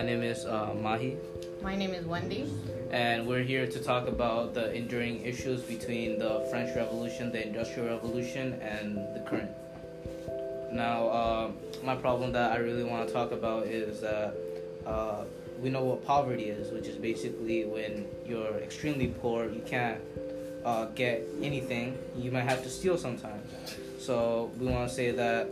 [0.00, 1.14] my name is uh, Mahi,
[1.62, 2.50] My name is Wendy.
[2.90, 7.86] and we're here to talk about the enduring issues between the French Revolution, the Industrial
[7.86, 9.50] Revolution, and the current.
[10.72, 11.50] Now, uh,
[11.84, 14.34] my problem that I really want to talk about is that
[14.86, 15.24] uh,
[15.60, 20.00] we know what poverty is, which is basically when you're extremely poor, you can't
[20.64, 23.46] uh, get anything, you might have to steal sometimes.
[23.98, 25.50] So, we want to say that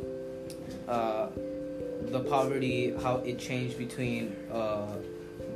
[0.89, 1.27] uh,
[2.11, 4.87] the poverty, how it changed between uh,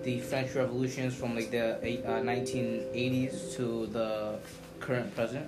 [0.03, 4.39] the French revolutions from like the uh, 1980s to the
[4.81, 5.47] current present.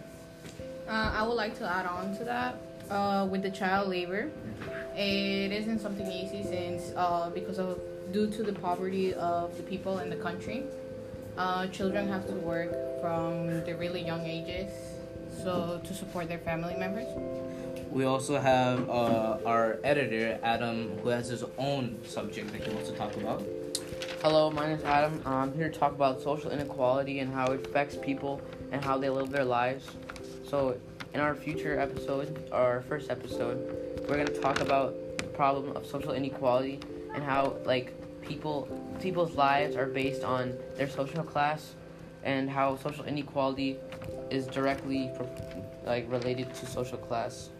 [0.89, 2.57] Uh, I would like to add on to that
[2.91, 4.31] uh, with the child labor.
[4.97, 7.81] It isn't something easy since uh, because of
[8.13, 10.65] due to the poverty of the people in the country,
[11.37, 14.73] uh, children have to work from the really young ages,
[15.43, 17.09] so to support their family members.
[17.91, 22.91] We also have uh, our editor Adam, who has his own subject that he wants
[22.91, 23.43] to talk about.
[24.23, 25.23] Hello, my name is Adam.
[25.25, 28.41] I'm here to talk about social inequality and how it affects people
[28.73, 29.89] and how they live their lives.
[30.49, 30.77] So,
[31.13, 33.59] in our future episode, our first episode,
[34.09, 36.81] we're going to talk about the problem of social inequality
[37.15, 38.69] and how like people
[39.01, 41.75] people's lives are based on their social class
[42.25, 43.77] and how social inequality
[44.31, 45.11] is directly
[45.85, 47.51] like related to social class.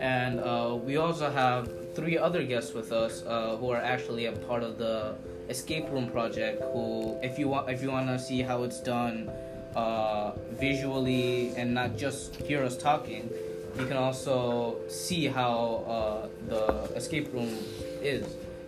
[0.00, 4.32] And uh, we also have three other guests with us uh, who are actually a
[4.32, 5.14] part of the
[5.48, 6.62] escape room project.
[6.72, 9.30] Who, if you want, if you want to see how it's done
[9.76, 13.30] uh, visually and not just hear us talking,
[13.78, 17.58] you can also see how uh, the escape room
[18.02, 18.26] is.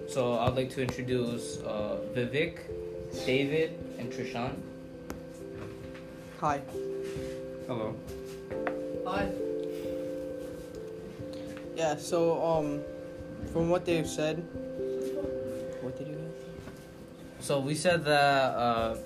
[0.09, 2.59] So I'd like to introduce uh, Vivek,
[3.25, 4.55] David, and Trishan.
[6.41, 6.61] Hi.
[7.67, 7.95] Hello.
[9.07, 9.31] Hi.
[11.77, 12.81] Yeah, so um
[13.53, 14.39] from what they've said
[15.83, 16.17] what did you
[17.41, 18.97] So we said that uh,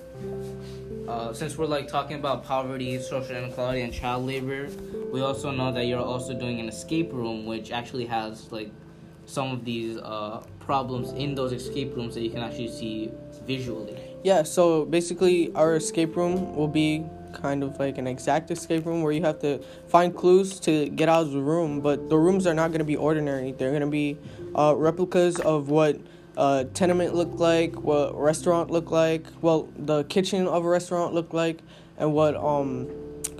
[1.09, 4.71] uh, since we're like talking about poverty, social inequality, and child labor,
[5.13, 8.71] we also know that you're also doing an escape room, which actually has like
[9.27, 13.11] some of these uh, problems in those escape rooms that you can actually see
[13.45, 13.99] visually.
[14.23, 19.03] Yeah, so basically our escape room will be kind of like an exact escape room
[19.03, 19.59] where you have to
[19.89, 22.85] find clues to get out of the room, but the rooms are not going to
[22.85, 23.53] be ordinary.
[23.53, 24.19] They're going to be
[24.55, 26.01] uh, replicas of what
[26.37, 31.35] a tenement looked like, what restaurant looked like, well, the kitchen of a restaurant looked
[31.35, 31.61] like,
[31.99, 32.89] and what um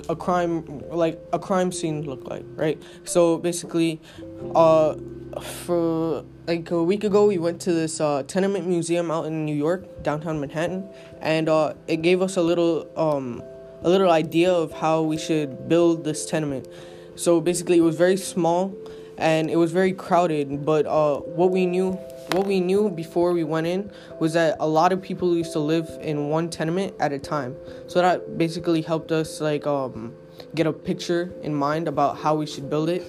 [0.09, 2.81] a crime like a crime scene looked like, right?
[3.05, 4.01] So basically,
[4.55, 4.97] uh,
[5.65, 9.55] for like a week ago, we went to this uh, tenement museum out in New
[9.55, 10.89] York, downtown Manhattan,
[11.21, 13.43] and uh, it gave us a little um
[13.83, 16.69] a little idea of how we should build this tenement.
[17.17, 18.75] So basically, it was very small,
[19.19, 20.65] and it was very crowded.
[20.65, 21.93] But uh, what we knew,
[22.33, 25.61] what we knew before we went in, was that a lot of people used to
[25.61, 27.57] live in one tenement at a time.
[27.87, 30.15] So that basically helped us like um,
[30.55, 33.03] get a picture in mind about how we should build it.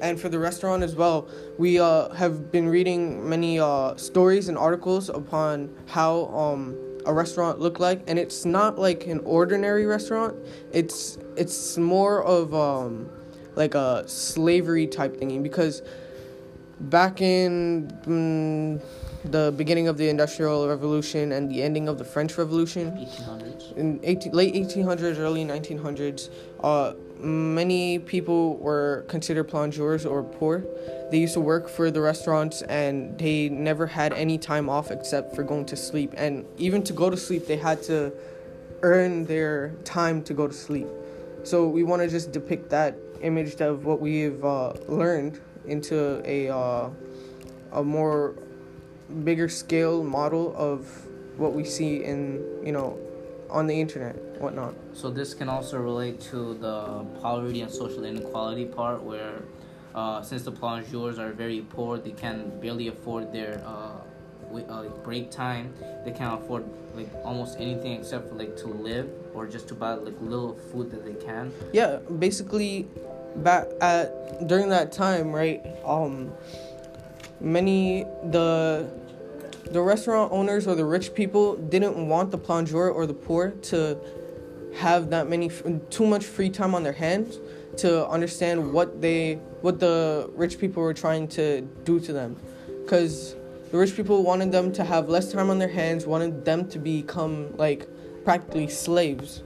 [0.00, 1.26] And for the restaurant as well,
[1.58, 6.76] we uh, have been reading many uh, stories and articles upon how um,
[7.06, 10.36] a restaurant look like and it's not like an ordinary restaurant.
[10.72, 13.08] It's it's more of um
[13.54, 15.82] like a slavery type thingy because
[16.80, 18.82] back in mm,
[19.24, 22.92] the beginning of the industrial revolution and the ending of the french revolution.
[22.92, 23.76] 1800s.
[23.76, 26.30] in 18, late 1800s early 1900s
[26.62, 30.64] uh, many people were considered plongeurs or poor.
[31.10, 35.34] They used to work for the restaurants and they never had any time off except
[35.34, 36.12] for going to sleep.
[36.16, 38.12] And even to go to sleep they had to
[38.82, 40.86] earn their time to go to sleep.
[41.42, 46.48] So we want to just depict that image of what we've uh, learned into a
[46.48, 46.90] uh,
[47.72, 48.34] a more
[49.24, 50.86] bigger scale model of
[51.36, 52.98] what we see in you know
[53.50, 58.64] on the internet whatnot So this can also relate to the poverty and social inequality
[58.64, 59.42] part, where
[59.94, 64.00] uh, since the plongeurs are very poor, they can barely afford their uh,
[64.50, 65.72] wi- uh, break time.
[66.04, 66.64] They can't afford
[66.94, 70.90] like almost anything except for like to live or just to buy like little food
[70.90, 71.52] that they can.
[71.72, 72.88] yeah basically
[73.42, 76.32] back at during that time right um
[77.40, 78.88] many the
[79.70, 83.98] the restaurant owners or the rich people didn't want the plongeur or the poor to
[84.76, 85.50] have that many
[85.90, 87.38] too much free time on their hands
[87.78, 92.36] to understand what they what the rich people were trying to do to them.
[92.82, 93.34] Because
[93.70, 96.78] the rich people wanted them to have less time on their hands wanted them to
[96.78, 97.88] become like
[98.24, 99.42] practically slaves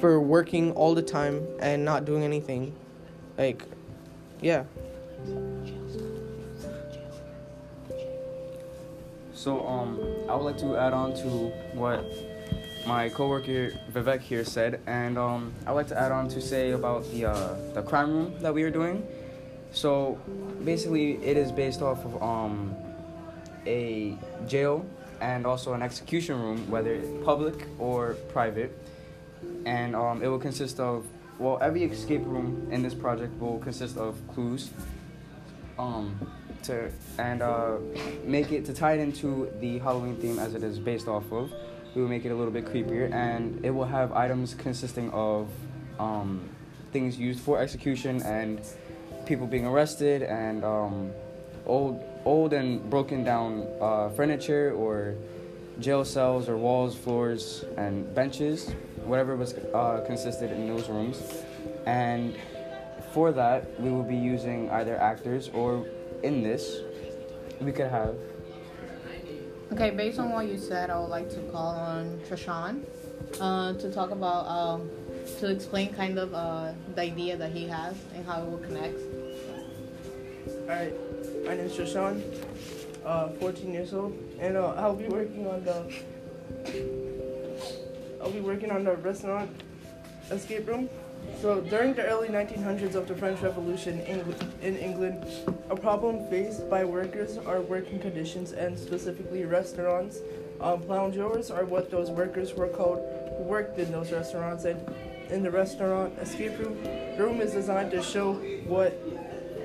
[0.00, 2.74] for working all the time and not doing anything
[3.40, 3.64] like
[4.42, 4.64] yeah
[9.40, 9.98] So um,
[10.28, 11.28] I would like to add on to
[11.72, 12.04] what
[12.86, 16.72] my coworker Vivek here said, and um, I would like to add on to say
[16.72, 19.02] about the uh, the crime room that we are doing.
[19.72, 20.18] So
[20.62, 22.76] basically, it is based off of um,
[23.64, 24.14] a
[24.46, 24.84] jail
[25.22, 28.76] and also an execution room, whether it's public or private,
[29.64, 31.06] and um, it will consist of
[31.40, 34.70] well, every escape room in this project will consist of clues.
[35.78, 36.14] Um,
[36.64, 37.78] to and uh,
[38.24, 41.50] make it to tie it into the Halloween theme as it is based off of.
[41.94, 45.48] We will make it a little bit creepier, and it will have items consisting of
[45.98, 46.48] um,
[46.92, 48.60] things used for execution and
[49.26, 51.10] people being arrested and um,
[51.66, 55.14] old old and broken down uh, furniture or
[55.80, 58.74] jail cells or walls, floors, and benches,
[59.10, 61.20] whatever was uh, consisted in those rooms.
[61.84, 62.36] And
[63.12, 65.84] for that, we will be using either actors or
[66.22, 66.78] in this,
[67.60, 68.14] we could have.
[69.72, 72.84] Okay, based on what you said, I would like to call on Trishan
[73.40, 74.88] uh, to talk about, um,
[75.38, 78.98] to explain kind of uh, the idea that he has and how it will connect.
[80.62, 80.94] Alright,
[81.44, 82.22] my name is Trishan,
[83.04, 87.09] uh, 14 years old, and uh, I'll be working on the.
[88.22, 89.50] I'll be working on the restaurant
[90.30, 90.88] escape room.
[91.40, 95.26] So during the early 1900s of the French Revolution in England,
[95.70, 100.18] a problem faced by workers are working conditions and specifically restaurants.
[100.60, 103.00] Um, plongeurs are what those workers were called
[103.38, 104.64] who worked in those restaurants.
[104.64, 104.80] And
[105.30, 108.34] in the restaurant escape room, the room is designed to show
[108.66, 108.98] what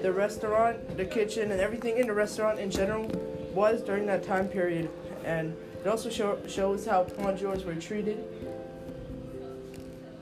[0.01, 3.07] the restaurant, the kitchen, and everything in the restaurant in general
[3.53, 4.89] was during that time period.
[5.25, 5.55] And
[5.85, 8.23] it also show, shows how plongeurs were treated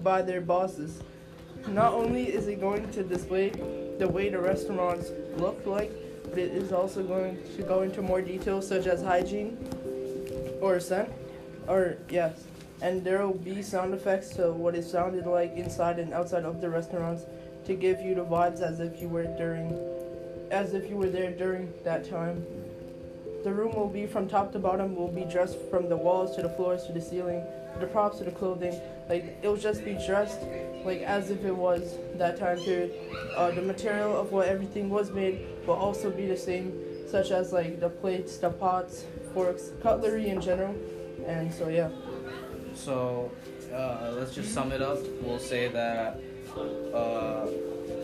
[0.04, 1.02] by their bosses.
[1.70, 3.50] Not only is it going to display
[3.98, 5.90] the way the restaurants look like,
[6.26, 9.58] but it is also going to go into more details such as hygiene
[10.60, 11.10] or scent,
[11.70, 12.44] or yes,
[12.82, 16.60] and there will be sound effects to what it sounded like inside and outside of
[16.60, 17.24] the restaurants
[17.66, 19.72] to give you the vibes as if you were during,
[20.52, 22.46] as if you were there during that time.
[23.44, 26.42] The room will be from top to bottom will be dressed from the walls to
[26.42, 27.44] the floors to the ceiling,
[27.80, 28.80] the props to the clothing.
[29.10, 30.40] Like it will just be dressed
[30.86, 32.94] like as if it was that time period.
[33.36, 36.74] Uh, the material of what everything was made will also be the same,
[37.10, 40.76] such as like the plates, the pots, forks, cutlery in general,
[41.28, 41.90] and so yeah.
[42.74, 43.30] So
[43.74, 45.00] uh, let's just sum it up.
[45.22, 46.18] We'll say that
[46.94, 47.48] uh,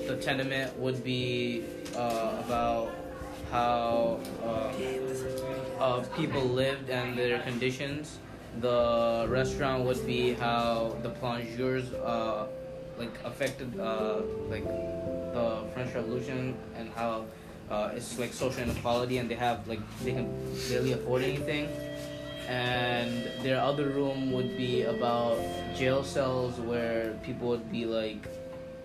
[0.05, 1.63] the tenement would be
[1.95, 2.93] uh, about
[3.51, 4.71] how uh,
[5.79, 8.19] uh, people lived and their conditions.
[8.61, 12.47] The restaurant would be how the plongeurs uh,
[12.97, 17.25] like affected uh, like the French Revolution and how
[17.69, 20.27] uh, it's like social inequality and they have like they can
[20.69, 21.69] barely afford anything.
[22.47, 25.37] And their other room would be about
[25.75, 28.27] jail cells where people would be like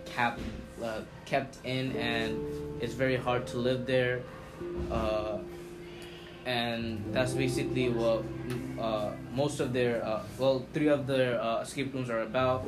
[0.04, 0.40] kept
[0.82, 2.38] uh, kept in and
[2.82, 4.20] it's very hard to live there.
[4.90, 5.38] Uh,
[6.46, 8.22] and that's basically what
[8.78, 12.66] uh, most of their uh, well three of their uh, escape rooms are about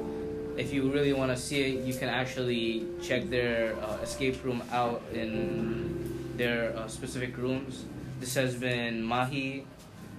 [0.57, 4.63] if you really want to see it you can actually check their uh, escape room
[4.73, 7.85] out in their uh, specific rooms
[8.19, 9.67] this has been mahi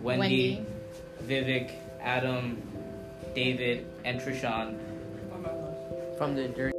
[0.03, 0.65] wendy, Wendy.
[1.25, 2.61] vivek adam
[3.33, 4.77] david and trishan
[6.17, 6.76] From the journey.